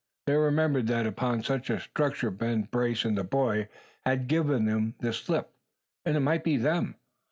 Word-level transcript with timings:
They 0.25 0.33
remembered 0.35 0.87
that 0.87 1.05
upon 1.05 1.43
such 1.43 1.69
a 1.69 1.79
structure 1.79 2.31
Ben 2.31 2.63
Brace 2.71 3.05
and 3.05 3.15
the 3.15 3.23
boy 3.23 3.69
had 4.03 4.25
given 4.27 4.65
them 4.65 4.95
the 4.99 5.13
slip; 5.13 5.53
and 6.05 6.17
it 6.17 6.21
might 6.21 6.43
be 6.43 6.57
them. 6.57 6.95